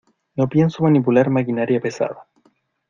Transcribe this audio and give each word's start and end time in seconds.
no 0.35 0.49
pienso 0.49 0.81
manipular 0.81 1.29
maquinaria 1.29 1.79
pesada. 1.79 2.25